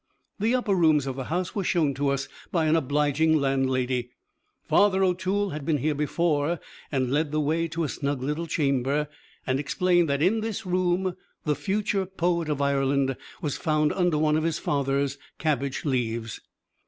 The 0.39 0.55
upper 0.55 0.73
rooms 0.73 1.05
of 1.05 1.15
the 1.15 1.25
house 1.25 1.53
were 1.53 1.63
shown 1.63 1.93
to 1.93 2.09
us 2.09 2.27
by 2.51 2.65
an 2.65 2.75
obliging 2.75 3.37
landlady. 3.37 4.09
Father 4.67 5.03
O'Toole 5.03 5.51
had 5.51 5.63
been 5.63 5.77
here 5.77 5.93
before, 5.93 6.59
and 6.91 7.11
led 7.11 7.31
the 7.31 7.39
way 7.39 7.67
to 7.67 7.83
a 7.83 7.87
snug 7.87 8.23
little 8.23 8.47
chamber 8.47 9.07
and 9.45 9.59
explained 9.59 10.09
that 10.09 10.23
in 10.23 10.39
this 10.39 10.65
room 10.65 11.15
the 11.43 11.55
future 11.55 12.07
poet 12.07 12.49
of 12.49 12.63
Ireland 12.63 13.15
was 13.43 13.57
found 13.57 13.93
under 13.93 14.17
one 14.17 14.35
of 14.37 14.43
his 14.43 14.57
father's 14.57 15.19
cabbage 15.37 15.85
leaves. 15.85 16.39